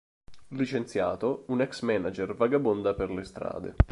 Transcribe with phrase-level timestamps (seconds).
[0.55, 3.75] Licenziato, un ex manager vagabonda per le strade.